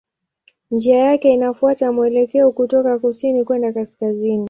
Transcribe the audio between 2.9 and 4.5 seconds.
kusini kwenda kaskazini.